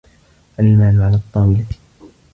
المال 0.59 1.01
على 1.01 1.15
الطاولة. 1.15 1.65